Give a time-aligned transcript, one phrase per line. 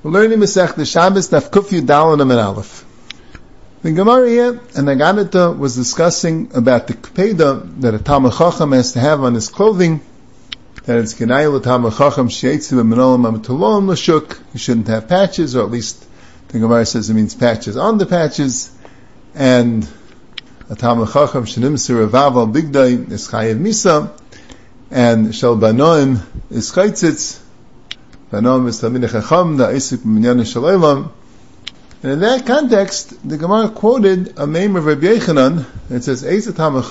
[0.00, 2.84] We're learning Masech the Shabbos Daf Kuf Yudal and Aleph.
[3.82, 8.70] The Gemara here and the Ganita was discussing about the kpeda that a Talmud Chacham
[8.70, 10.00] has to have on his clothing.
[10.84, 14.40] That it's Genayil Talmud Chacham Sheitzu B'Menolam Amatulom Lashuk.
[14.52, 16.06] He shouldn't have patches, or at least
[16.46, 18.70] the Gemara says it means patches on the patches.
[19.34, 19.84] And
[20.70, 24.16] a Talmud Chacham Shenimser Revav Al Bigdai is Chayev Misa.
[24.92, 27.46] And Shel Banoim is Chaitzitz.
[28.30, 28.46] And
[32.12, 35.64] in that context, the Gemara quoted a name of Rabbi Yochanan.
[35.88, 36.20] It says.
[36.20, 36.84] Who's the Talmud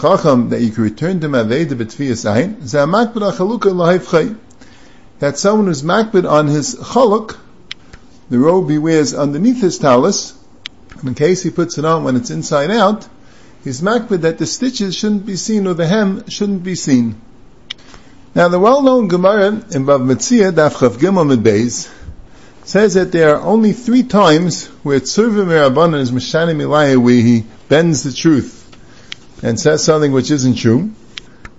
[0.00, 2.56] Chacham that you can return to aveda b'tfiyas ayin?
[5.18, 7.38] That's someone who's makbid on his chaluk,
[8.28, 10.34] the robe he wears underneath his talus.
[11.02, 13.08] In case he puts it on when it's inside out,
[13.64, 17.20] he's makbid that the stitches shouldn't be seen or the hem shouldn't be seen.
[18.38, 21.92] Now the well-known Gemara in Bava Metzia, Daf Chav Gimel Beis,
[22.62, 27.44] says that there are only three times where Tzurva Merabanan is Meshani Milaya, where he
[27.68, 28.54] bends the truth
[29.42, 30.92] and says something which isn't true.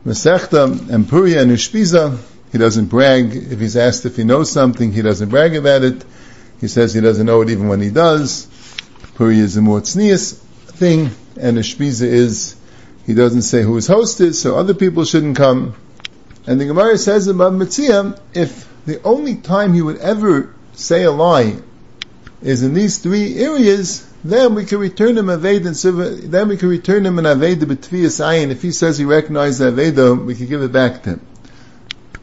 [0.06, 2.18] Masechta and Puria and Ushpiza,
[2.54, 3.36] he doesn't brag.
[3.36, 6.06] If he's asked if he knows something, he doesn't brag about it.
[6.62, 8.48] He says he doesn't know it even when he does.
[9.18, 12.56] Puria is a more tznius thing, and Ushpiza is,
[13.06, 15.76] he doesn't say who his host is, so other people shouldn't come.
[16.50, 21.12] And the Gemara says about Mitzia, if the only time he would ever say a
[21.12, 21.58] lie
[22.42, 26.70] is in these three areas, then we can return him Aved and then we can
[26.70, 28.50] return him an Aved B'Tviyas Ayin.
[28.50, 31.22] If he says he recognizes Aveda, we can give it back to him.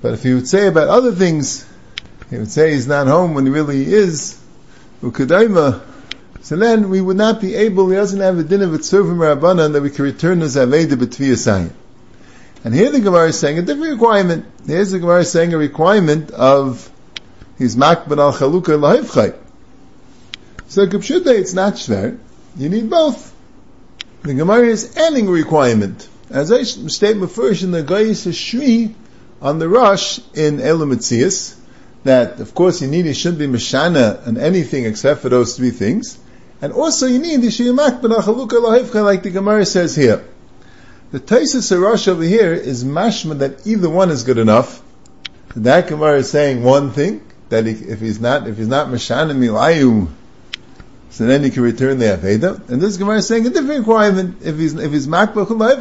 [0.02, 1.64] But if he would say about other things,
[2.28, 4.36] he would say he's not home when he really is,
[5.02, 5.82] Ukadaima,
[6.42, 9.18] so then we would not be able, he doesn't have a din of it serving
[9.18, 11.70] Rabbanan that we can return his Aved B'Tviyas Ayin.
[12.64, 14.46] And here the Gemara is saying a different requirement.
[14.66, 16.90] Here's the Gemara saying a requirement of
[17.58, 19.36] his makban al chaluka lahivchay.
[20.68, 22.18] So Kupshuta, it's not shver.
[22.56, 23.34] You need both.
[24.22, 26.08] The Gemara is adding a requirement.
[26.28, 28.92] As I state first in the Hagahos Ashri
[29.40, 31.56] on the Rosh in Elamitzias,
[32.02, 35.70] that of course you need, it shouldn't be Mashana and anything except for those three
[35.70, 36.18] things.
[36.60, 40.24] And also you need the Shiyamak ben Achaluka Lahivcha like the Gemara says here.
[41.16, 44.82] The Taisus Arash over here is mashma that either one is good enough.
[45.54, 50.08] That Gemara is saying one thing, that if he's not, if he's not Mashanim Milayu,
[51.08, 52.68] so then he can return the Aveda.
[52.68, 54.42] And this Gemara is saying a different requirement.
[54.42, 55.32] If he's, if he's Life,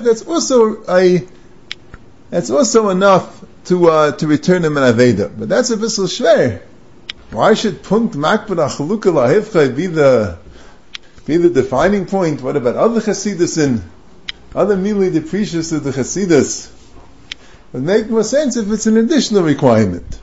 [0.03, 1.27] that's also a,
[2.29, 5.37] that's also enough to, uh, to return him an Aveda.
[5.37, 6.61] But that's a Bissel Shver.
[7.31, 10.37] Why should Punt Makbach Achaluka Lahivcha be the,
[11.25, 12.41] be the defining point?
[12.41, 13.83] What about other Chasidus in,
[14.55, 16.71] other merely the precious of the Chasidus
[17.73, 20.21] would make more sense if it's an additional requirement.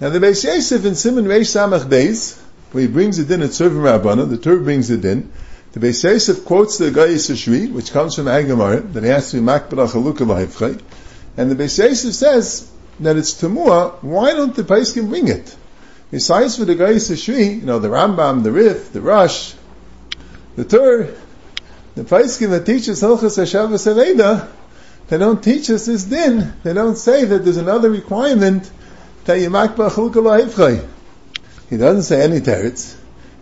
[0.00, 2.40] Now the Beis Yosef in Simon Reish Samach Beis,
[2.70, 5.32] where he brings it in at Serving Rabbana, the Torah brings it in,
[5.72, 9.38] the Beis Yosef quotes the Hagahos Ashri, which comes from Agamar, that he has to
[9.38, 10.80] be Makbar Chaluka
[11.36, 15.56] and the Beis Yosef says that it's Tamua, why don't the Paiskim bring it?
[16.12, 19.54] Besides for the Hagahos Ashri, you know, the Rambam, the Rif, the Rosh,
[20.54, 21.08] the Torah,
[22.00, 24.48] the Paiskim that teaches Hilchas Hashavas Aveda,
[25.08, 26.54] they don't teach us this din.
[26.62, 28.70] They don't say that there's another requirement
[29.26, 30.88] that you makba chulka
[31.68, 32.96] He doesn't say any teretz.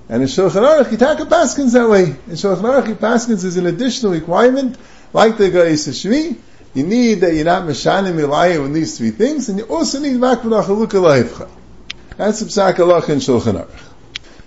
[0.09, 2.07] And in Shulchan Aruch, Yitaka Paskins that way.
[2.07, 4.77] In Shulchan Aruch, he Paskins is an additional requirement,
[5.13, 6.37] like the Hagahos Ashri.
[6.75, 10.17] You need that you're not Meshanim Ilaya in these three things, and you also need
[10.17, 11.49] makba chulka
[12.17, 13.83] That's the Psak in Shulchan Aruch.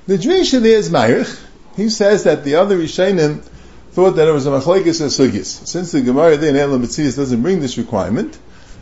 [0.05, 1.39] The Drisha there is Meirich.
[1.77, 3.47] He says that the other Rishonim
[3.91, 5.67] thought that it was a machlekes and sugis.
[5.67, 8.37] Since the Gemara there in Elam doesn't bring this requirement,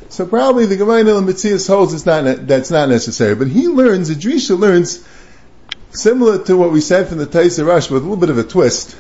[0.10, 3.36] so probably the Gemara in Elam holds it's not, that's not necessary.
[3.36, 5.04] But he learns, the Drisha learns,
[5.92, 8.44] similar to what we said from the Taisa Rush, with a little bit of a
[8.44, 8.96] twist,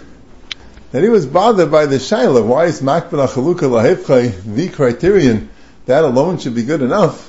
[0.91, 2.45] that he was bothered by the Shaila.
[2.45, 5.49] Why is Makban Achaluka Lahefchai the criterion?
[5.85, 7.27] That alone should be good enough.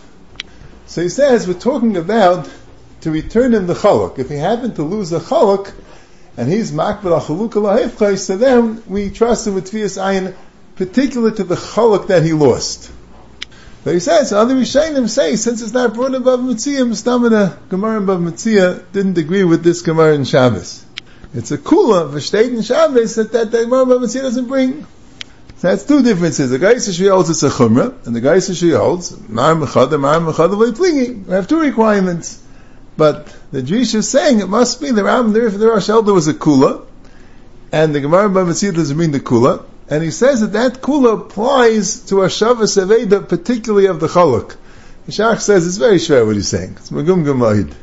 [0.86, 2.50] So he says, we're talking about
[3.02, 4.18] to return him the chaluk.
[4.18, 5.72] If he happened to lose the chaluk,
[6.40, 10.34] and he's makbel achaluk so then we trust him with tvias ayin,
[10.74, 12.90] particular to the chaluk that he lost.
[13.84, 18.22] But he says, other Rishonim say, since it's not brought above Mitzvah, Mistamina, Gemara above
[18.22, 20.84] Mitzvah didn't agree with this Gemara in Shabbos.
[21.34, 24.86] It's a kula state in Shabbos that, that Gemara above Mitzvah doesn't bring.
[25.56, 26.50] So that's two differences.
[26.50, 29.54] The guy says she holds it's a chumrah, and the guy says she holds mar
[29.54, 32.42] mechada, mar mechada, We have two requirements.
[32.96, 36.28] But the Jewish is saying it must be the Ram there, the Rosh Elder was
[36.28, 36.86] a kula,
[37.72, 42.00] and the Gemara Bavatzir doesn't mean the kula, and he says that that kula applies
[42.06, 44.56] to a Shabbos Aveda, particularly of the Chaluk.
[45.06, 46.76] The Shach says it's very shver what he's saying.
[46.76, 47.74] It's magum gemayid.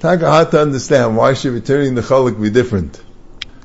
[0.00, 3.00] Taka hard to understand why should returning the chalik be different.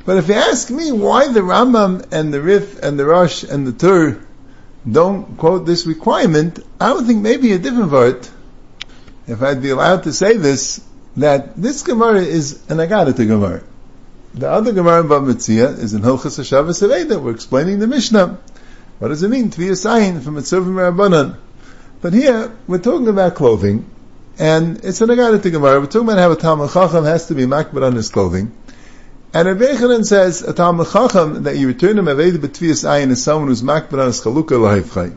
[0.06, 3.66] But if you ask me why the Rambam and the Rif and the Rosh and
[3.66, 4.22] the Tur
[4.90, 8.28] don't quote this requirement, I would think maybe a different word,
[9.28, 10.82] if I'd be allowed to say this,
[11.18, 13.64] that this Gemara is an Agadata Gemara.
[14.34, 17.22] The other Gemara in Bava Metzia is in Hilchas Hashavas Aveda.
[17.22, 18.40] We're explaining the Mishnah.
[19.00, 19.50] What does it mean?
[19.50, 21.38] To be a sign from a Tzuvim Rabbanan.
[22.02, 23.90] But here, we're talking about clothing,
[24.40, 25.82] and it's an Agadata Gemara.
[25.82, 28.56] We're talking about how a Talmud Chacham has to be makbid on his clothing.
[29.34, 33.24] And Rabbi Yochanan says, a Talmud Chacham, that you return him Aveda B'Tviyas Ayin is
[33.24, 35.16] someone who's makbid on his Chalukah Lahivchai.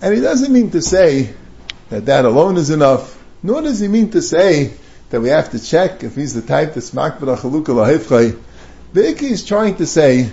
[0.00, 1.34] And he doesn't mean to say
[1.90, 4.72] that that alone is enough, nor does he mean to say
[5.10, 8.40] that we have to check if he's the type that's makbid on Chalukah Lahivchai.
[8.92, 10.30] The Ikki is trying to say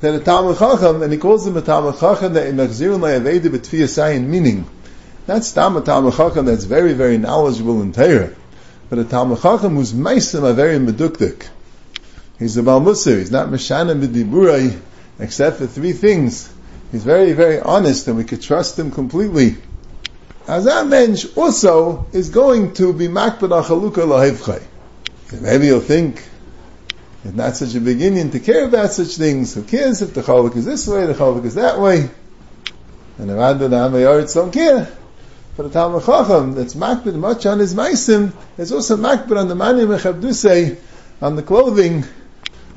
[0.00, 3.48] that a Talmud Chacham, and he calls him a Talmud Chacham that in Machzirun La'aveda
[3.48, 4.68] B'Tviyas Ayin, meaning,
[5.26, 8.32] that's Tam a Talmud Chacham that's very, very knowledgeable in Torah.
[8.88, 11.48] But a Talmud Chacham whose Meisim are very meduktik.
[12.38, 13.18] He's a Balmusir.
[13.18, 14.78] He's not Meshana B'diburai,
[15.18, 16.52] except for three things.
[16.92, 19.56] He's very, very honest, and we could trust him completely.
[20.48, 24.62] As that mensch also is going to be makbid achaluka lahivchai.
[25.40, 26.22] Maybe you'll think
[27.24, 29.54] it's not such a big Indian to care about such things.
[29.54, 32.08] Who cares if the chaluk is this way, the chaluk is that way?
[33.18, 34.88] And the Rambam the Amayaritz don't care.
[35.56, 39.56] But the Talmud Chacham that's makbid much on his meisim is also makbid on the
[39.56, 40.78] mani mechabdusei,
[41.20, 42.04] on the clothing,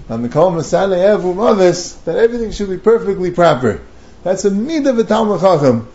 [0.10, 3.80] on the kol masale evu that everything should be perfectly proper.
[4.24, 5.88] That's a mid of a Talmud Chacham.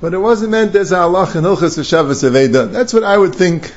[0.00, 2.72] But it wasn't meant as a halach and hilchas v'shavas.
[2.72, 3.72] That's what I would think.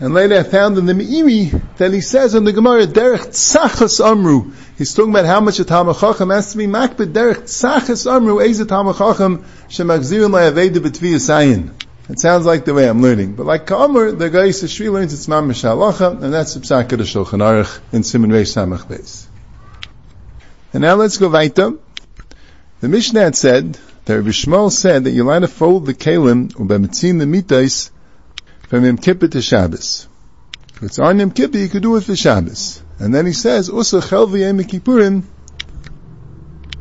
[0.00, 4.04] And later I found in the Meiri that he says on the Gemara, Derech Tzachas
[4.04, 4.52] Amru.
[4.76, 7.12] He's talking about how much a Talmud has to be makbid.
[7.12, 11.74] Derech Tzachas Amru, Eza Talmud Chacham, Shemachzirun La'aveda.
[12.08, 13.34] It sounds like the way I'm learning.
[13.34, 16.92] But like Ka'amr, the guy says Shri learns it's Mamish Halacha, and that's the Psaka
[16.92, 19.26] of the Shulchan Aruch in Simon Reish Samach Beis.
[20.72, 21.74] And now let's go weiter.
[22.80, 23.78] The Mishnah said,
[24.08, 27.90] that Rabbi Yishmael said that you line to fold the kalim, ubemetzin the mitais,
[28.68, 30.08] from Yom Kippur to Shabbos.
[30.76, 32.82] If it's on Yom Kippur, you could do it for Shabbos.
[32.98, 35.24] And then he says, also chel v'yem kippurim,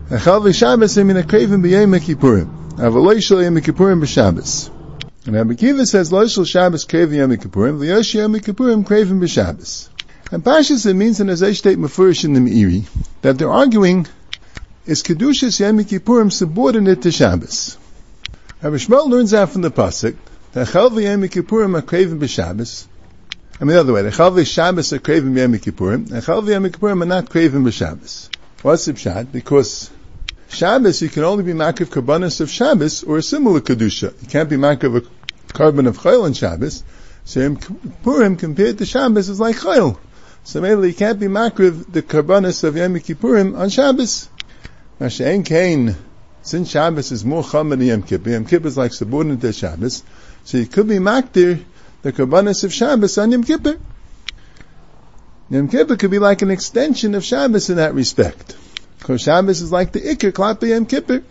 [0.10, 2.78] chel v'shabbos emin akrevim b'yem kippurim.
[2.78, 4.72] Avaloi shel yem kippurim b'Shabbos.
[5.26, 9.90] And Rabbi Akiva says, lo shel Shabbos krev yem kippurim, v'yosh yem kippurim krevim b'Shabbos.
[10.32, 12.88] And Pashas, it means in a state Mefurish in the Meiri,
[13.22, 14.08] that they're arguing,
[14.88, 17.78] is Kedushas Yom Kippurim subordinate to Shabbos?
[18.62, 20.16] Rabbi Yishmael learns out from the Pasuk,
[20.54, 22.88] the Chal v'Yom Kippurim are craving b'Shabbos.
[23.60, 26.70] I mean, the other way, the Chal v'Shabbos are craving Yom Kippurim, and Chal v'Yom
[26.70, 28.30] Kippurim are not craving b'Shabbos.
[28.62, 29.30] What's the pshat?
[29.34, 29.92] Because
[30.48, 34.20] Shabbos, you can only be makiv karbanis of Shabbos or a similar kedusha.
[34.22, 36.86] You can't be makiv a carbon of chayil on Shabbos.
[37.26, 40.00] So Yom Kippurim compared to Shabbos is like chayil.
[40.46, 44.30] So maybe you can't be makiv the karbanis of Yom Kippurim on Shabbos.
[45.00, 45.96] Mashen Kain,
[46.42, 50.04] since Shabbos is more chum than Yom Kippur, Yom Kippur is like subordinate to Shabbos,
[50.44, 51.64] so you could be makdir
[52.02, 53.78] the karbanis of Shabbos on Yom Kippur.
[55.52, 58.58] Yom Kippur could be like an extension of Shabbos in that respect.
[58.98, 61.24] Because Shabbos is like the Iker Klap Yom Kippur.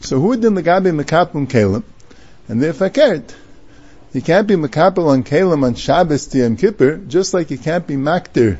[0.00, 1.82] So who did the Gabi Mekapim Kalim?
[2.48, 3.34] And they're fakert.
[4.12, 7.86] You can't be Mekapel on Kalim on Shabbos to Yom Kippur, just like you can't
[7.86, 8.58] be Makdir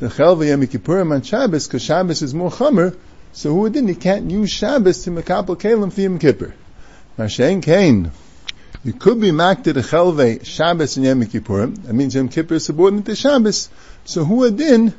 [0.00, 2.96] the Chelva Yom Kippurim on Shabbos, because Shabbos is more Chomer,
[3.34, 3.88] so who didn't?
[3.88, 6.54] You can't use Shabbos to Mekapel Kalim for Yom Kippur.
[7.18, 8.12] Mashen Kain.
[8.84, 11.82] You could be makdir the chelve Shabbos and Yom Kippurim.
[11.82, 13.70] That means Yom Kippur is subordinate to Shabbos.
[14.04, 14.94] So who adin?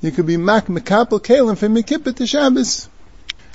[0.00, 2.88] You could be mak mekapel kalim from Yom Kippur to Shabbos.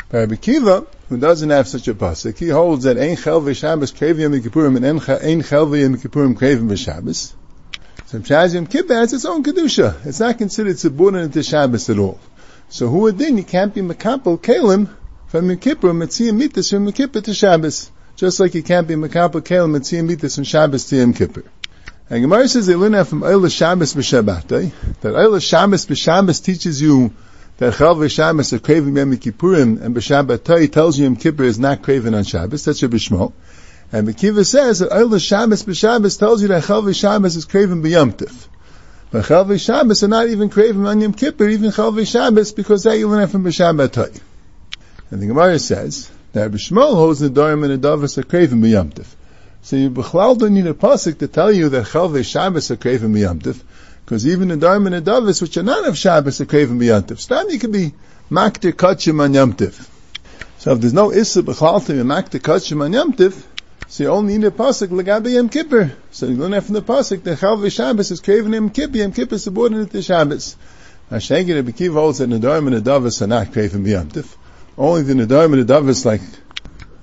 [0.10, 4.18] Rabbi Akiva, who doesn't have such a pasuk, he holds that ein chelve Shabbos krev
[4.18, 7.34] Yom Kippurim and ein chelve Yom Kippurim krevim v'Shabbos.
[8.06, 10.06] So Shabbos Yom Kippur has its own kedusha.
[10.06, 12.18] It's not considered subordinate to Shabbos at all.
[12.70, 13.38] So who adin?
[13.38, 14.90] You can't be mekapel kalim
[15.28, 18.96] from Yom Kippur, Mitzvah mitas from Yom Kippur to Shabbos just like you can't be
[18.96, 21.44] Makapel Kelim and Tziyam Mitas on Shabbos to Yom Kippur.
[22.10, 26.82] And Gemara says they learn out from Eila Shabbos b'Shabbatai, that Eila Shabbos b'Shabbos teaches
[26.82, 27.14] you
[27.58, 31.82] that Chal v'Shabbos are craving Yom Kippurim, and b'Shabbatai tells you Yom Kippur is not
[31.82, 33.34] craving on Shabbos, that's your Shmuel.
[33.92, 38.14] And Mekiva says that Eila Shabbos b'Shabbos tells you that Chal v'Shabbos is craving b'Yom
[38.14, 38.48] Tif.
[39.12, 42.98] But Chal v'Shabbos are not even craving on Yom Kippur, even Chal v'Shabbos, because that
[42.98, 44.20] you learn from b'Shabbatai.
[45.12, 48.60] And the Gemara says, that Rabbi Yishmael holds the Dorim and the Davos are craving
[48.62, 49.08] b'yamtiv.
[49.62, 53.14] So you b'chlal don't need a pasuk to tell you that Chalvei Shabbos are craving
[53.14, 53.62] b'yamtiv,
[54.04, 57.20] because even the Dorim and the Davos, which are not of Shabbos, are craving b'yamtiv.
[57.20, 57.94] Stam you can be
[58.30, 59.90] makter kachim on yamtiv.
[60.58, 63.42] So if there's no issa b'chlal to be makter kachim on yamtiv,
[63.88, 65.92] So you only need a pasuk legabe Yom Kippur.
[66.12, 67.24] So you learn that from the pasuk.
[67.24, 68.98] The Chalvei Shabbos is craving Yom Kippur.
[68.98, 70.56] Yom Kippur is subordinate to Shabbos.
[71.12, 74.36] Hashegir Bekiva holds that Nadarim and Nadavis are not craving Yom Tif.
[74.76, 76.22] Only the Nadarim and Nadavis, like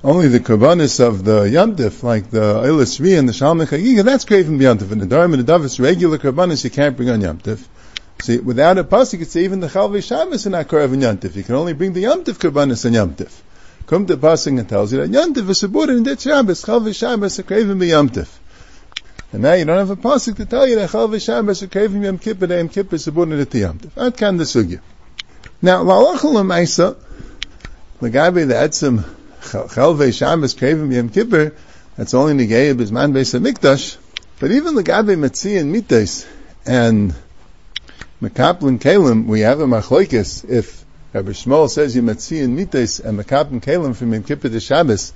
[0.02, 4.24] only the Karbanis of the Yom like the Eilis Shvi and the Shalom Chagiga, that's
[4.24, 4.90] craving Yom Tif.
[4.90, 7.38] And Nadarim and Nadavis, regular Karbanis, you can't bring on Yom
[8.20, 11.36] See, without a pasuk, say even the Chalvei Shabbos are not craving Yom Tif.
[11.36, 13.30] You can only bring the Yom Tif Karbanis and Yom Tif.
[13.86, 17.38] Come to passing and tells you that Yantiv is subordinate in that Shabbos, Chalvei Shabbos
[17.38, 18.28] are craving be Yomtiv.
[19.32, 22.04] And now you don't have a pasuk to tell you that Chalvei Shabbos are craving
[22.04, 23.94] Yom Kippur, that Yom Kippur is subordinate to Yomtiv.
[23.94, 24.80] That kind of sugya.
[25.60, 26.96] Now, La'alachal L'maisa,
[28.00, 29.04] L'gabe the Etzim,
[29.40, 31.54] Chalvei Shabbos craving Yom Kippur,
[31.96, 33.96] that's only Negei Bisman Beis HaMikdash,
[34.38, 36.26] but even L'gabe Metzi and Mites,
[36.66, 37.14] and
[38.20, 43.18] Mekaplin Kalim, we have a machlokes if Rabbi Yishmael says you matzi and mites and
[43.18, 45.12] makapim kalim from Yom Kippur to Shabbos,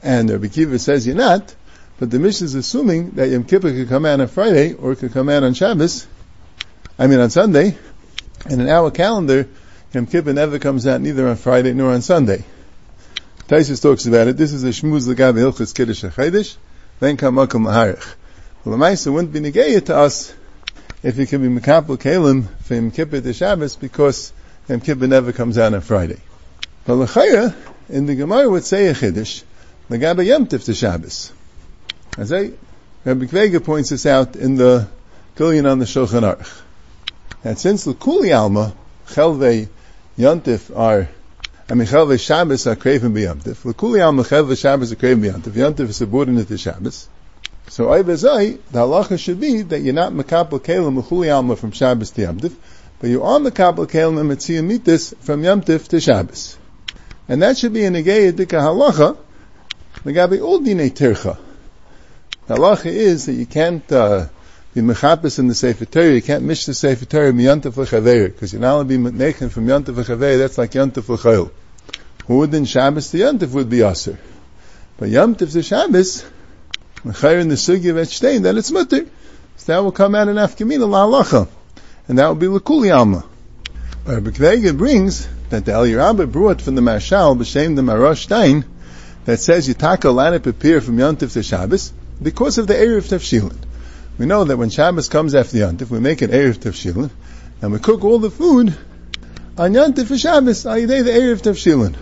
[0.00, 1.54] and Rabbi Akiva says you're not.
[1.98, 4.96] But the Mishnah is assuming that Yom Kippur could come out on Friday or it
[5.00, 6.06] could come out on Shabbos.
[6.96, 7.76] I mean on Sunday.
[8.46, 9.48] And in our calendar,
[9.92, 12.44] Yom Kippur never comes out neither on Friday nor on Sunday.
[13.48, 14.36] Taisus talks about it.
[14.36, 16.56] This is a shmuz legav hilchus kiddush hachidish.
[17.00, 18.14] Then kamakum laharich.
[18.64, 20.32] Well, the Maisa wouldn't be negated to us
[21.02, 24.32] if it could be mekapel kalim from Kippur to Shabbos because
[24.72, 26.18] Yom Kippur never comes out on Friday.
[26.86, 27.54] But L'chayra,
[27.90, 29.42] in the Gemara would say a Chiddush,
[29.90, 31.30] L'gaba Yom Tif to Shabbos.
[32.16, 32.52] As I,
[33.04, 34.88] Rabbi Akiva Eiger points this out in the
[35.36, 36.62] Gillian on the Shulchan Aruch.
[37.42, 38.72] That since L'kuli Alma,
[39.08, 39.68] Chelvei
[40.18, 41.06] Yontif are,
[41.68, 43.66] I mean Chelvei Shabbos are craving b'Yontif.
[43.66, 45.52] L'kuli Alma Chelvei Shabbos are craving b'Yontif.
[45.52, 47.10] Yontif is subordinate to Shabbos.
[47.68, 52.10] So Ayvazai, the halacha should be that you're not Makapel Kalim L'kuli Alma from Shabbos
[52.12, 52.54] to Yontif,
[53.02, 56.56] but you are Makabal Kelim and Metzia Mitis from Yom Tif to Shabbos.
[57.28, 59.18] And that should be a Negei Halacha,
[60.04, 61.36] Megabi all Dinei Tircha.
[62.46, 64.28] The halacha is that you can't, uh,
[64.72, 68.52] be mechapis in the Sefer Torah, you can't mish the Sefer Torah miyantav l'chaver, because
[68.52, 71.50] you're not allowed to be making from yantav l'chaver, that's like yantav l'chayil.
[72.28, 74.16] Who would then Shabbos to yantav would be aser.
[74.96, 76.24] But yantav to Shabbos,
[77.04, 79.06] l'chayer in the sugi of Echstein, then it's mutter.
[79.56, 81.48] So that will come out in Afkamina la halacha
[82.08, 83.24] and that would be Lakuli Alma.
[84.04, 88.24] Rabbi Akiva Eiger brings that the El Rabbi brought from the Mashal b'shem the Marosh
[88.24, 88.64] Stein
[89.24, 92.74] that says you take a Yitaka Lana prepare from Yontif to Shabbos because of the
[92.74, 93.56] Erev Tavshilin.
[94.18, 97.10] We know that when Shabbos comes after Yontif, we make an Erev Tavshilin,
[97.60, 98.76] and we cook all the food
[99.56, 101.94] on Yontif for Shabbos, Ayidei the Erev Tavshilin.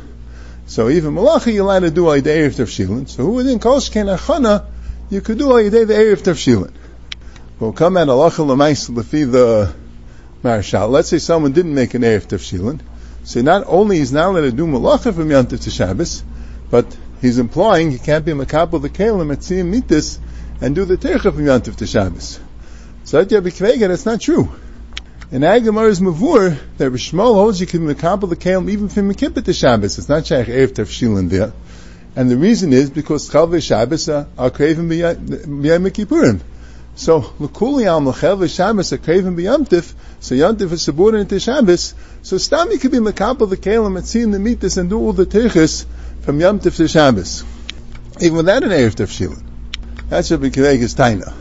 [0.66, 3.08] So even Malachi you're allowed to do Ayidei Erev Tavshilin.
[3.08, 4.66] So who within Kolshken Achana,
[5.10, 6.72] you could do Ayidei the Erev Tavshilin.
[7.58, 9.74] We'll come at Allah Lamais Lefi the
[10.42, 10.88] Marshal.
[10.88, 12.80] Let's say someone didn't make an Erev Tafshilin.
[13.24, 16.24] So not only is not allowed to do Malacha from Yantif to Shabbos,
[16.70, 20.18] but he's implying he can't be Makabal the Kalim at Siyam Mitis
[20.60, 22.40] and do the Tercha from Yantif to Shabbos.
[23.04, 24.50] So that's not true.
[25.30, 29.44] In Agamar is Mavur, that Rishmal holds you can Makabal the Kalim even from Mekippah
[29.44, 29.98] to Shabbos.
[29.98, 31.52] It's not Shaykh Erev Tafshilin there.
[32.16, 36.40] And the reason is because Chalvei Shabbos are, craving B'yam Kippurim.
[37.00, 39.94] So l'kuli al mechev Shabbos a craven b'yamtif.
[40.20, 41.94] So yamtif is subordinate to Shabbos.
[42.20, 45.14] So stami could be mekabel the kalim and see in the mitas and do all
[45.14, 45.86] the teiches
[46.20, 47.42] from yamtif to Shabbos,
[48.20, 49.42] even without an erev tefshilin.
[50.10, 51.32] That's what B'Kivega's taina.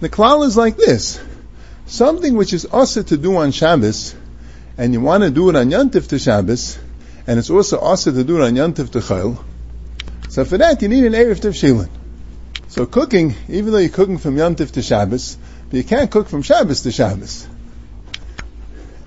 [0.00, 1.18] The klal is like this:
[1.86, 4.14] something which is also to do on Shabbos,
[4.76, 6.78] and you want to do it on yamtif to Shabbos,
[7.26, 9.42] and it's also also to do it on yamtif to Chayil.
[10.28, 11.88] So for that you need an erev tefshilin.
[12.68, 15.38] So cooking, even though you're cooking from Yom Tif to Shabbos,
[15.70, 17.46] but you can't cook from Shabbos to Shabbos.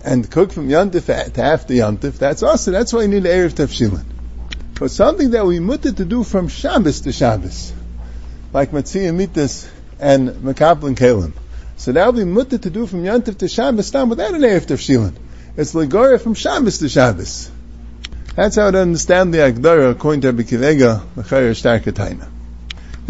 [0.04, 3.24] And cook from Yom Tif to after Yom Tif, that's also, that's why you need
[3.24, 4.06] Erev Tefshilin.
[4.80, 7.74] But something that we mutter to do from Shabbos to Shabbos,
[8.54, 11.34] like Matzia Mitas and Makaplan Kalim.
[11.76, 14.42] So that will be mutter to do from Yom Tif to Shabbos time without an
[14.42, 15.16] Erev Tefshilin.
[15.58, 17.52] It's Ligora from Shabbos to Shabbos.
[18.36, 22.39] That's how to understand the Agdara according to Rabbi Akiva Eiger, the Chayr Shtarkataina.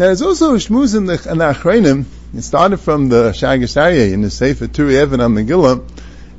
[0.00, 2.06] There's also a shmuz in the, in the Achreinim.
[2.34, 5.86] It started from the Shaagas Aryeh in the Sefer Turei Even on Megillah.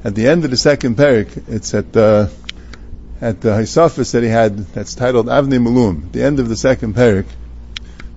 [0.03, 2.32] At the end of the second parak, it's at the
[3.22, 6.12] at the Hisafis that he had that's titled Avnei Miluim.
[6.12, 7.27] The end of the second parak,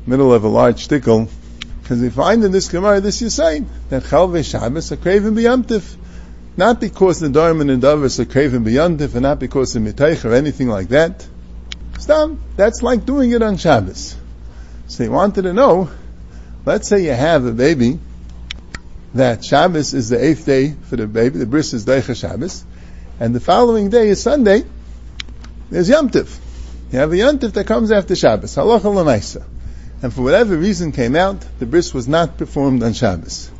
[0.06, 1.28] middle of a large stickle,
[1.82, 5.96] because we find in this Gemara this Yisayin that Chalvei Shabbos are craving b'yamtiv.
[6.56, 10.32] Not because the Dharma and Davos are craving b'yamtiv, and not because of Mitaych or
[10.32, 11.28] anything like that.
[11.98, 14.16] Stam, that's like doing it on Shabbos.
[14.86, 15.90] So he wanted to know,
[16.64, 17.98] let's say you have a baby,
[19.14, 22.64] that Shabbos is the eighth day for the baby, the bris is Deicha Shabbos,
[23.20, 24.64] and the following day is Sunday,
[25.70, 26.38] there's Yom Tiv.
[26.92, 29.44] You have a Yom Tiv that comes after Shabbos, halacha l'maisa.
[30.02, 33.50] and for whatever reason came out, the bris was not performed on Shabbos.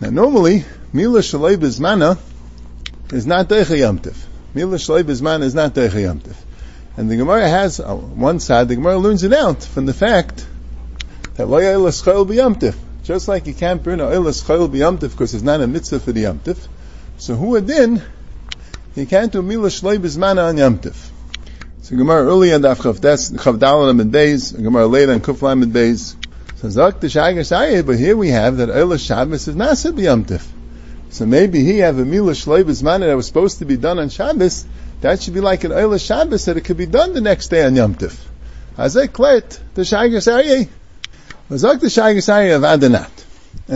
[0.00, 2.18] Now normally, Mila Shalei Bizmana
[3.12, 4.16] is not Deicha Yamtiv.
[4.52, 6.36] Mila Shalei Bizmana is not Deicha Yamtiv.
[6.96, 10.46] And the Gemara has, on one side, the Gemara learns it out from the fact
[11.34, 12.74] that Lo Ya'il Eschayel B'Yamtiv.
[13.02, 16.12] Just like you can't burn a Oil Eschayel B'Yamtiv because it's not a mitzvah for
[16.12, 16.56] the Yamtiv.
[17.18, 18.02] So who adin,
[18.94, 20.94] you can't do Mila Shalei Bizmana on Yamtiv.
[21.82, 25.42] So Gemara early on Daf Chav Des Chav Dalam and Beis, Gemara later on Kuf
[25.42, 25.80] Lam and the
[26.62, 30.42] Shagas but here we have that Eila Shabbos is not Yamtiv.
[31.10, 34.08] So maybe he have a Mila Shleibus Mana that was supposed to be done on
[34.08, 34.64] Shabbos.
[35.02, 37.64] That should be like an Eila Shabbos that it could be done the next day
[37.64, 38.18] on Yamtiv.
[38.78, 40.68] Azek Klet the Shagas
[41.50, 41.60] and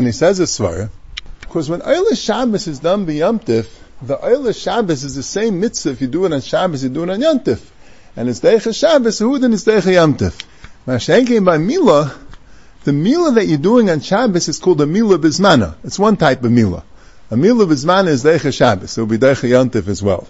[0.07, 0.89] he says a svara
[1.41, 3.69] because when Eila Shabbos is done by Yamtiv,
[4.01, 7.03] the Eila Shabbos is the same mitzvah if you do it on Shabbos, you do
[7.03, 7.61] it on Yamtiv
[8.17, 10.35] and it's Deicha Shabbos, who then is Deicha Yamtiv?
[10.87, 12.15] Mashenkin by Mila,
[12.85, 15.75] the Mila that you're doing on Shabbos is called a Mila Bismana.
[15.85, 16.85] It's one type of Mila.
[17.31, 20.27] A Mila Bismana is Deicha Shabbos, it will be Deicha Yamtiv as well.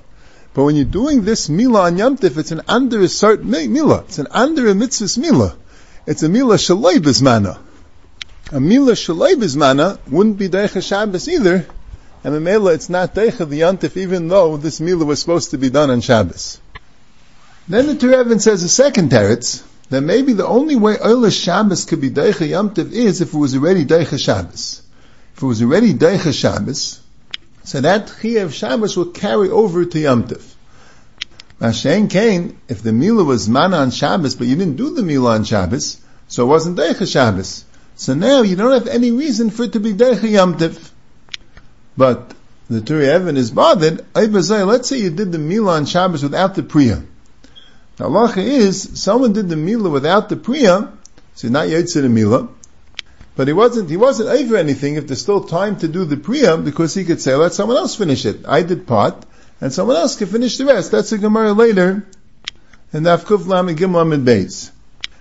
[0.55, 4.01] But when you're doing this Mila on Yamtiv, it's an under a certain Mila.
[4.09, 5.57] It's an under a mitzvah Mila.
[6.11, 7.59] It's a Mila Shalai Bismana.
[8.51, 11.67] A Mila Shalai Bismana wouldn't be Deicha Shabbos either,
[12.25, 15.59] and the Mila it's not Deicha the Yantif even though this Mila was supposed to
[15.59, 16.63] be done on Shabbos.
[17.69, 21.85] Then the Turei Even says a second teretz, that maybe the only way Ola Shabbos
[21.85, 24.81] could be Deicha Yamtiv is if it was already Deicha Shabbos.
[25.37, 27.01] If it was already Deicha Shabbos,
[27.65, 30.43] so that Chiyav Shabbos will carry over to Yamtiv.
[31.61, 35.33] Mashen Kain, if the Mila was Mana on Shabbos, but you didn't do the Mila
[35.33, 35.99] on Shabbos,
[36.29, 37.65] so it wasn't Deicha Shabbos.
[37.97, 40.91] So now you don't have any reason for it to be Deicha Yamtiv.
[41.97, 42.33] But
[42.71, 46.63] the Turei Even is bothered, let's say you did the Mila on Shabbos without the
[46.63, 47.03] Priya.
[47.97, 50.93] The halacha is, someone did the Mila without the Priya,
[51.35, 52.49] so not Yitzir the Mila,
[53.35, 56.57] but he wasn't, he wasn't over anything if there's still time to do the Priya,
[56.57, 58.47] because he could say, let someone else finish it.
[58.47, 59.25] I did part,
[59.61, 60.91] and someone else can finish the rest.
[60.91, 62.07] That's a Gemara later,
[62.93, 64.71] and Nafkuf Lam and Gimlam and Beis.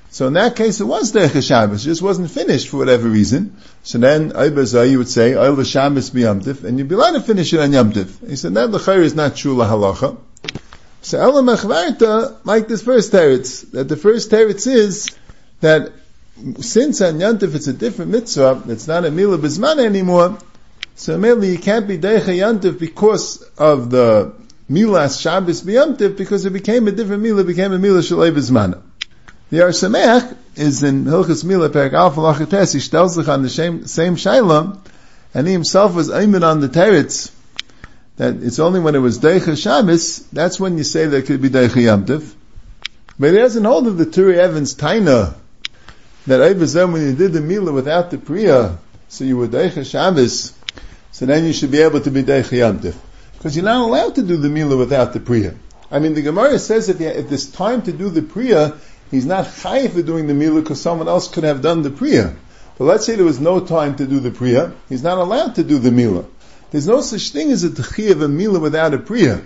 [0.09, 3.57] So in that case, it was Derech Shabbos, it just wasn't finished for whatever reason.
[3.83, 7.21] So then, Aibazah, you would say, Oil Shabbos be Yamtiv, and you'd be allowed to
[7.21, 8.27] finish it on Yamtiv.
[8.27, 10.17] He said, that the is not true la halacha.
[11.01, 15.15] So Ela Mechvarta, like this first teretz, that the first teretz is
[15.61, 15.91] that
[16.59, 20.37] since on Yantif it's a different mitzvah, it's not a Mila Bizman anymore,
[20.97, 24.33] so mainly you can't be Deicha Yantif because of the
[24.69, 28.81] Milas Shabbos B'Yantif, because it became a different Mila, became a Mila Shalei Bizmana.
[29.51, 33.85] The Ohr Sameach is in Hilchas Mila Perak Alpha Lachates, he tells on the same,
[33.85, 34.79] same Shaila,
[35.35, 37.31] and he himself was aimed on the teretz,
[38.15, 41.49] that it's only when it was Deicha Shabbos, that's when you say there could be
[41.49, 42.33] Deicha Yamtiv.
[43.19, 45.35] But he doesn't hold of the Turei Even's Taina,
[46.25, 48.79] that Eivazem, when you did the Mila without the Priya,
[49.09, 50.56] so you were Deicha Shabbos,
[51.17, 52.95] so then you should be able to be Deicha Yamtiv.
[53.33, 55.55] Because you're not allowed to do the Mila without the Priya.
[55.89, 58.75] I mean, the Gemara says if, if there's time to do the Priya,
[59.09, 62.35] he's not chayiv for doing the Mila because someone else could have done the Priya.
[62.77, 65.63] But let's say there was no time to do the Priya, he's not allowed to
[65.63, 66.23] do the Mila.
[66.69, 69.41] There's no such thing as a techi of a mila without a priya.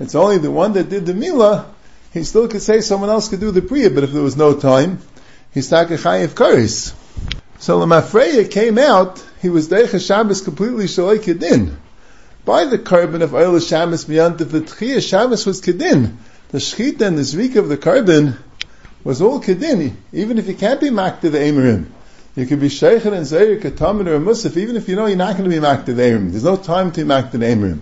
[0.00, 1.72] It's only the one that did the mila,
[2.12, 4.58] he still could say someone else could do the priya, but if there was no
[4.58, 4.98] time,
[5.54, 6.92] he's not a chayiv karis.
[7.58, 11.74] So Lamafreya came out, he was Deicha Shabbos completely Shalai Kedin.
[12.44, 16.16] By the carbon of Oil Shabbos beyond the Tchiyah Shabbos was Kedin.
[16.50, 18.36] The Shechita and the Zvika of the carbon
[19.04, 21.86] was all Kedin, even if you can't be Makta the Emerim.
[22.38, 25.36] You could be Sheikhan and Zayir, Katamin, or Musaf, even if you know you're not
[25.36, 26.30] going to be Makdid Amrim.
[26.30, 27.80] There's no time to be Makdid Amrim.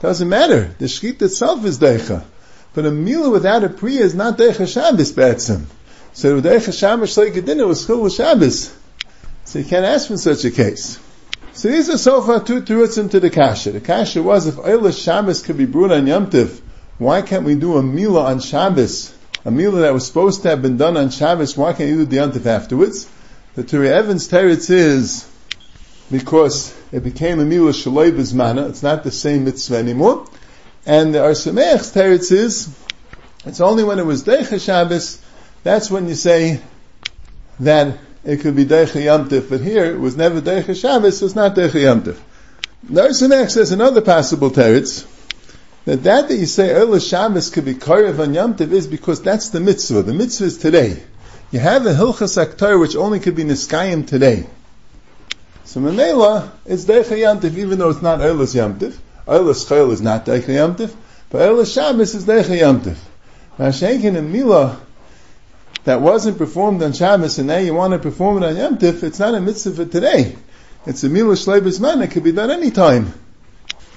[0.00, 0.74] Doesn't matter.
[0.78, 2.24] The Shkit itself is Deicha.
[2.72, 5.64] But a meal without a Priya is not Deicha Shabbos, Batsim.
[6.14, 8.74] So Deicha Shabbos like a dinner was Chil Shabbos.
[9.48, 11.00] So you can't ask for such a case.
[11.54, 13.70] So these are so far two terutzim to the kasha.
[13.70, 16.60] The kasha was if Eilah Shabbos could be brewed on Yom Tiv,
[16.98, 19.10] why can't we do a mila on Shabbos?
[19.46, 22.04] A mila that was supposed to have been done on Shabbos, why can't you do
[22.04, 23.08] the Yom Tiv afterwards?
[23.54, 25.26] The Turei Even's teretz is
[26.10, 28.68] because it became a milah shaloi bizmana.
[28.68, 30.26] It's not the same mitzvah anymore.
[30.84, 32.68] And the Ohr Sameach's teretz is
[33.46, 35.22] it's only when it was Deicha Shabbos
[35.62, 36.60] that's when you say
[37.60, 41.34] that it could be Deicha Yamtif, but here it was never Deicha Shabbos, so it's
[41.34, 42.18] not Deicha Yamtif.
[42.82, 45.06] The Ohr Sameach says another possible teretz
[45.86, 49.48] that that that you say early Shabbos could be Karev on Yamtiv is because that's
[49.48, 50.02] the mitzvah.
[50.02, 51.02] The mitzvah is today.
[51.52, 54.46] You have a Hilchas Aktar which only could be Niskayim today.
[55.64, 58.94] So Mamela is Deicha Yamtiv, even though it's not Eilas Yamtiv.
[59.26, 60.94] Eilas Chayil is not Deicha Yamtiv,
[61.30, 62.98] but Eilas Shabbos is Deicha Yamtiv.
[63.58, 64.78] Mashenkin and Mila,
[65.84, 69.02] that wasn't performed on Shabbos and now you want to perform it on Yom Tif,
[69.02, 70.36] it's not a mitzvah today.
[70.86, 73.12] It's a milah shleibus man, it could be done anytime.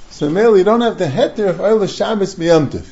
[0.10, 2.88] So merely you don't have the heter of Eilas Shabbos Yom Tif.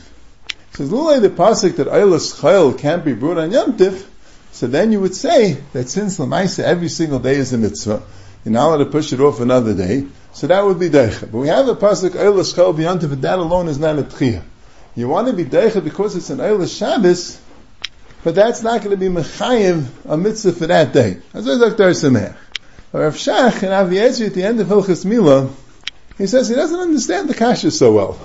[0.73, 4.05] Says Lulay the pasuk that Eilas Chayil can't be brought on Yom Tif,
[4.51, 8.01] so then you would say that since Lamaisa every single day is a mitzvah,
[8.45, 11.31] you're not allowed to push it off another day, so that would be Deicha.
[11.31, 14.43] But we have a pasuk Eilas Chayil Yom Tif, that alone is not a Tchiyah.
[14.95, 17.39] You want to be Deicha because it's an Eilas Shabbos,
[18.23, 21.19] but that's not going to be Mechayiv a mitzvah for that day.
[21.33, 22.35] Dr.
[22.91, 25.51] Rav Shach and Avi at the end of Hilchas Milah,
[26.17, 28.19] he says he doesn't understand the kasha so well.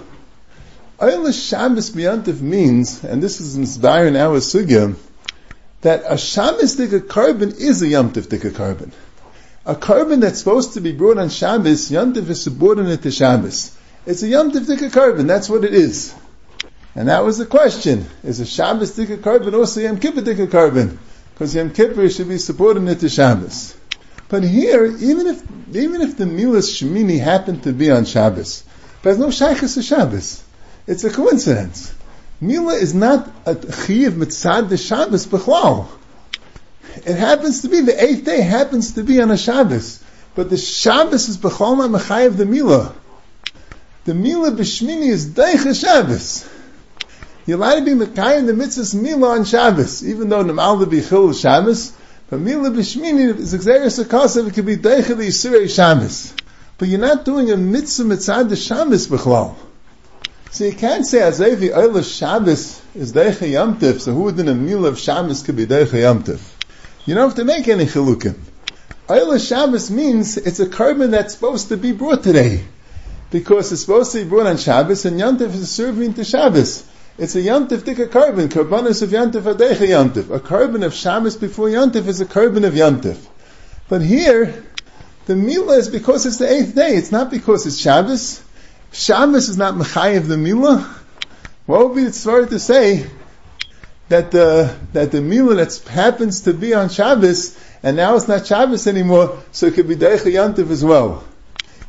[0.98, 4.96] Eilas Shabbos Biyantiv means, and this is inspired in our sugya,
[5.82, 8.92] that a Shabbos dika carbon is a Yom Tif dika carbon.
[9.66, 13.76] A carbon that's supposed to be brought on Shabbos, Yom Tif is subordinate to Shabbos.
[14.06, 16.14] It's a Yom Tif dika carbon, that's what it is.
[16.94, 18.06] And that was the question.
[18.22, 20.98] Is a Shabbos dika carbon also Yom Kippur dika carbon?
[21.32, 23.76] Because Yom Kippur should be subordinate to Shabbos.
[24.28, 25.42] But here, even if
[25.74, 28.64] even if the Milas Shemini happened to be on Shabbos,
[29.02, 30.42] there's no Shaykhis to Shabbos.
[30.86, 31.94] It's a coincidence.
[32.40, 35.88] Mila is not a Chiv Mitzad the Shabbos Bechlal.
[36.96, 40.02] It happens to be, the eighth day happens to be on a Shabbos.
[40.34, 42.94] But the Shabbos is Bechol Machayev the Mila.
[44.04, 46.48] The Mila B'Shmini is Deicha Shabbos.
[47.46, 51.92] You're allowed to be Mekayim the mitzvahs Mila on Shabbos, even though Namal Bichil Shabbos,
[52.30, 56.32] but Mila B'Shmini is Xeris Akasav, it could be Deicha the Yisirei Shabbos.
[56.78, 59.56] But you're not doing a mitzvah mitzad the Shabbos Bechlal.
[60.52, 64.54] So you can't say Azevi Eilah Shabbos is Deicha Yom Tif, so who within a
[64.54, 66.40] meal of Shabbos could be Deicha Yom Tif?
[67.04, 68.38] You don't have to make any chilukim.
[69.06, 72.64] Eilah Shabbos means it's a carbon that's supposed to be brought today.
[73.30, 76.84] Because it's supposed to be brought on Shabbos, and Yom Tif is serving to Shabbos.
[77.16, 80.34] It's a Yantif Dika carbon, Karbanis of Yantif Adecha Yantif.
[80.34, 83.24] A carbon of Shabbos before Yantif is a carbon of Yantif.
[83.88, 84.64] But here,
[85.26, 86.96] the Mila is because it's the eighth day.
[86.96, 88.42] It's not because it's Shabbos.
[88.92, 90.92] Shabbos is not Mechayev the Mila.
[91.66, 93.06] What would be the tzvar to say
[94.08, 98.44] that the, that the Mila that happens to be on Shabbos, and now it's not
[98.44, 101.22] Shabbos anymore, so it could be Deicha Yantiv as well.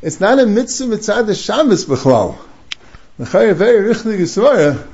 [0.04, 2.38] It's not a mitzvah mitzvah Shabbos b'chlal.
[3.20, 4.88] Mechayev very richly Yisvara,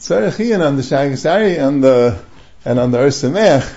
[0.00, 2.18] Tzarachian on the Shaagas Aryeh and the
[2.64, 3.70] and on the Ohr Sameach.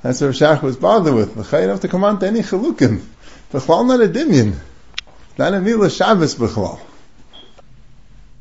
[0.00, 1.34] That's what Shach was bothered with.
[1.34, 3.02] The don't have to come on to any chalukim.
[3.52, 4.54] B'chlal not a dimyan.
[5.36, 6.80] Not a Mila Shabbos b'chlal.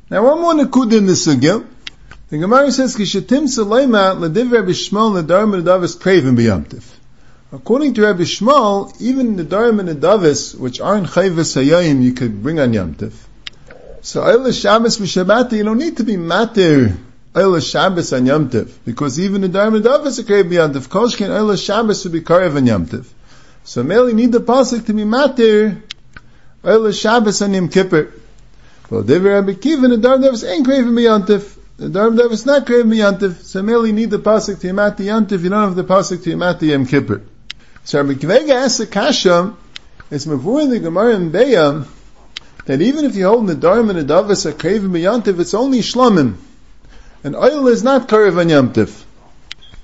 [0.10, 1.68] Now one more nakud in the sugya.
[2.30, 6.84] The Gemara says, "Kishatim Salema lediv Rabbi Yishmael nedar medavis craven b'yamtiv."
[7.52, 12.14] According to Rabbi Yishmael, even the Darim and the Davis, which aren't chayvus hayayim, you
[12.14, 13.12] could bring on yamtiv.
[14.06, 16.98] So Eila Shabbos v'Shabbat, you don't need to be matir
[17.34, 20.90] Eila Shabbos on Yom Tiv, because even the Dharma Davis are Karev Yom Tiv.
[20.90, 23.12] Koshkin Eila Shabbos would be Karev on Yom Tiv.
[23.64, 25.82] So merely need the pasuk to be matir
[26.66, 28.12] Eila Shabbos on Yom Kippur.
[28.90, 31.58] Well, Devar Rabbi Akiva, the Dharma Davis ain't Karev Yom Tiv.
[31.78, 33.42] The Dharma Davis not Karev Yom Tiv.
[33.42, 35.46] So merely need the pasuk to Yamati Yom Tiv.
[35.46, 37.22] You don't have the pasuk to Yamati Yom Kippur.
[37.86, 39.56] So Rabbi Akiva Eiger asks a kasha,
[40.12, 41.88] it's Mavur in the Gemara in Beyam,
[42.66, 46.36] that even if you hold the Nadarim and Nadavis are Karev Yantiv, it's only Shlomim.
[47.24, 49.04] And oil is not Karev and Yantiv.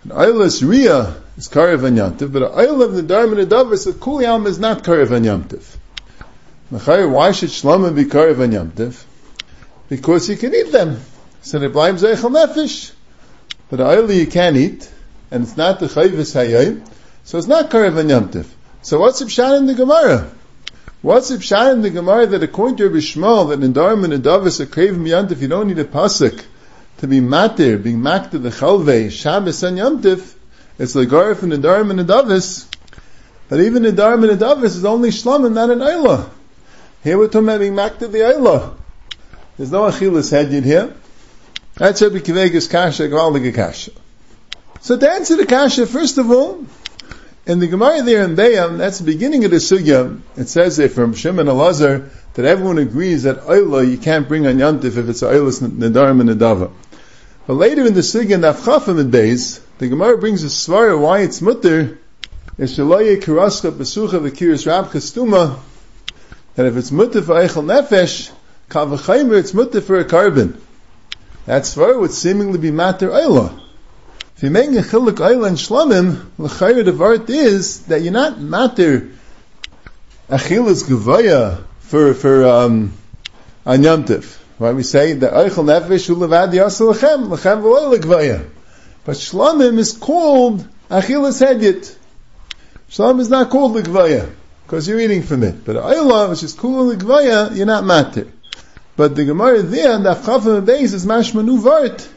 [0.05, 3.87] An oil is Riyah is Karev and Yantiv, but an oil of Nadarim and Nadavis,
[3.87, 5.77] a Kuliyam is not Karev and Yantiv.
[6.69, 9.03] Why should Shlomim be Karev and Yantiv?
[9.89, 11.01] Because you can eat them.
[11.41, 12.93] So the Blaim Zeichel Nefesh.
[13.69, 14.89] But oil you can't eat,
[15.31, 16.87] and it's not the Chayvis Hayayim,
[17.23, 18.47] so it's not Karev and Yantiv.
[18.81, 20.31] So what's the Pshat in the Gemara?
[21.01, 24.21] What's if Shah in the Gemara that according to Rabbi Yishmael that in Darim and
[24.21, 26.43] Adavis are craving Yantif, you don't need a pasuk
[26.97, 30.33] to be matir, being makta the chalvei, Shabbos and Yantif,
[30.77, 32.65] it's like Garif and Darim and Adavis,
[33.47, 36.29] but even in Darim and Adavis is only Shlamim, not an Eilah.
[37.01, 38.75] Here we're talking about being makta the Eilah.
[39.55, 40.93] There's no Achilas head yet here.
[41.75, 43.91] That's Rabbi Kivegas Kasha, Gvaldige Kasha.
[44.81, 46.65] So to answer the Kasha, first of all,
[47.49, 50.21] in the Gemara there in Bayam, that's the beginning of the sugya.
[50.37, 54.45] It says there from Shimon and Elazar that everyone agrees that Oila you can't bring
[54.45, 56.71] on Yantif if it's Oilas Nadarim and Nadava.
[57.47, 61.41] But later in the sugya in Afchafim days, the Gemara brings a svara why it's
[61.41, 61.97] mutter.
[62.59, 65.57] Is Shaloye Kirascha Besucha V'Kiris Rab Chastuma
[66.53, 68.31] that if it's mutter for Eichel Nefesh,
[68.69, 70.61] Kavachaymer it's mutter for a carbon.
[71.47, 73.68] That svara would seemingly be matter Oila.
[74.39, 78.39] If you make a chiluk oil and shlamim, l'chayr the vart is that you're not
[78.39, 79.09] matter
[80.29, 82.93] achilas gevaya for for um,
[83.65, 83.83] on.
[83.83, 84.73] Right?
[84.73, 88.49] We say the oichel nefesh ulevad yasel lechem lechem v'oil gevaya.
[89.03, 91.93] But shlamim is called achilas hedyet.
[92.89, 94.31] Shlamim is not called ligvaya,
[94.63, 95.65] because you're eating from it.
[95.65, 98.31] But ayla, which is called ligvaya, you're not matter.
[98.95, 102.07] But the Gemara there, the Chafim base is mashmanu vart.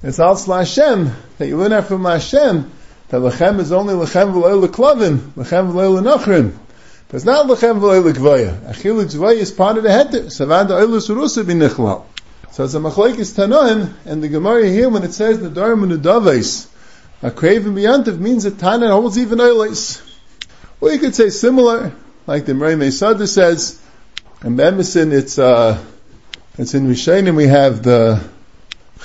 [0.00, 2.70] It's also Hashem, that you learn from Hashem,
[3.08, 6.56] that lechem is only lechem v'loy leklavim, lechem v'loy lenachrim.
[7.08, 8.70] But it's not lechem v'loy lekvaya.
[8.70, 10.26] Achil gvaya is part of the heter.
[10.26, 12.04] Savad oilus urusa b'nichlal.
[12.52, 16.68] So it's a machlekes tanoim, and the Gemara here, when it says the Dharma Nudaves,
[17.20, 17.74] a craven
[18.22, 20.00] means that Tana holds even oilus.
[20.80, 21.92] Or you could say similar,
[22.28, 23.82] like the Mesada says,
[24.42, 25.82] and Emerson, it's, uh,
[26.56, 28.22] it's in Rishonim we have the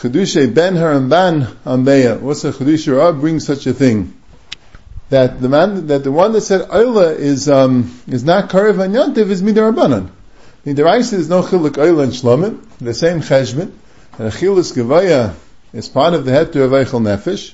[0.04, 2.20] Chedushay Ben Haramban Ambeya.
[2.20, 4.13] What's a Chedushay Rab brings such a thing?
[5.10, 8.94] That the man, that the one that said Oila is, um, is not Karev and
[8.94, 10.10] Yantiv is Midarabanan.
[10.66, 13.72] Midaraisa is no Chiluk Oila and Shlomim, the same Cheshbin,
[14.18, 15.36] and Achilus Gevaya
[15.72, 17.54] is part of the head of Eichel Nefesh.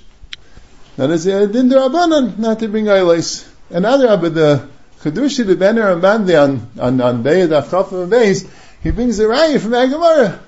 [0.98, 3.48] Now there's a Din Darabanan, not to bring Oilais.
[3.70, 4.68] And other, the
[5.02, 8.50] Chedushi the Ben Rambandi on on on Beis Afchaf and Beis,
[8.82, 10.40] he brings a raya from Agamara.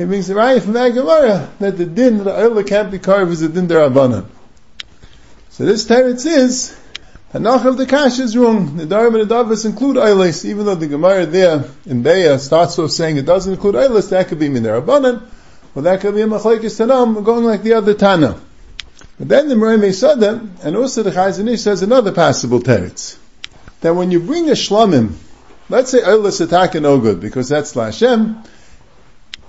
[0.00, 3.42] He brings a raya from Agamara that the din that the can't be carved is
[3.42, 4.24] a din derabanan.
[5.50, 6.74] So this teretz is
[7.34, 8.78] Hanach of the Kash is wrong.
[8.78, 12.78] The Darim and the Davos include Eilis, even though the Gemara there in Beya starts
[12.78, 15.20] off saying it doesn't include Eilis, that could be Minarabanan,
[15.74, 18.40] or that could be a Machlaikis Tanam, going like the other Tana.
[19.18, 23.18] But then the Meromei Sadeh, and also the Chazon Ish says another possible teretz
[23.82, 25.12] that when you bring a shlamim,
[25.68, 28.46] let's say Eilis Ataka no good, because that's Lashem,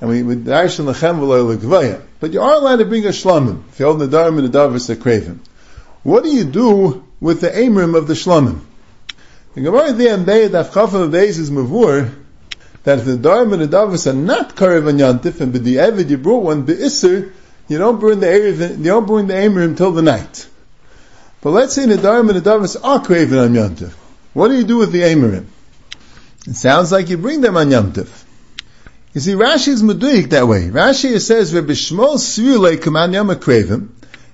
[0.01, 4.07] and we would Darshan Lachem V'lo But you are allowed to bring a hold the
[4.07, 5.39] Darim and the Davos a craven.
[6.01, 8.61] What do you do with the Amrim of the shlamim?
[9.53, 12.11] The Gemara there in Be'ed Afchafim of Be'ez is Mavur,
[12.83, 16.09] that if the Darim and the Davos are not Karev and Yantif, and the Evid
[16.09, 17.31] you brought one, Be'isr,
[17.67, 20.47] you don't burn the Erev, you don't burn the Amrim until the night.
[21.41, 23.93] But let's say the Darim and the Davos are Karev and Yantif.
[24.33, 25.45] What do you do with the Amorim?
[26.47, 28.09] It sounds like you bring them on Tov.
[29.13, 30.69] You see, Rashi is meduik that way.
[30.69, 33.89] Rashi says, "Rabbi Yishmael Svule Kaman Yom Akrevim,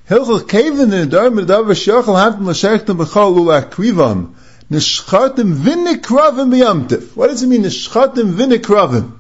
[0.08, 4.36] Hilchel Kevin in Dar Medavar Shochel Hamtim L'Shechtem B'Chol Ula Krivam,
[4.70, 9.13] Nishchatim Vinikravim B'Yom Tov." What does it mean, Nishchatim Vinikravim?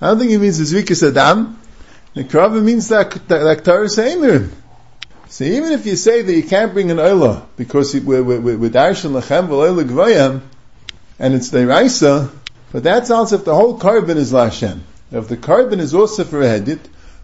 [0.00, 1.56] I don't think it means Zvikas Adam.
[2.16, 4.50] Nikravim means that, Torah Amorim.
[5.28, 9.20] So even if you say that you can't bring an oila because we're with darshan
[9.20, 10.40] lechem v'oila gvayim,
[11.18, 12.30] and it's the raisa,
[12.74, 14.80] but that's also if the whole carbon is lashem.
[15.12, 16.80] If the carbon is also for hedit,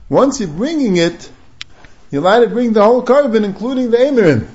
[0.09, 1.29] once you're bringing it,
[2.13, 4.47] you're allowed to bring the whole carbon, including the emirim.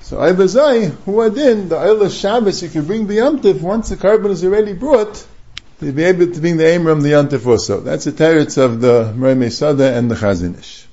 [0.00, 4.42] So Aibazai, who adin, the oila Shabbos, you bring the yamtiv, once the carbon is
[4.42, 5.26] already brought,
[5.82, 7.82] you'll be able to bring the emirim the yamtiv also.
[7.82, 10.86] That's the teretz of the Meromei Sadeh and the Chazon Ish.